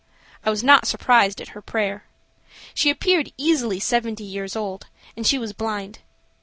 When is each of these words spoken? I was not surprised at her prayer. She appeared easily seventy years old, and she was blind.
I 0.43 0.49
was 0.49 0.63
not 0.63 0.87
surprised 0.87 1.39
at 1.41 1.49
her 1.49 1.61
prayer. 1.61 2.05
She 2.73 2.89
appeared 2.89 3.31
easily 3.37 3.79
seventy 3.79 4.23
years 4.23 4.55
old, 4.55 4.87
and 5.15 5.27
she 5.27 5.37
was 5.37 5.53
blind. 5.53 5.99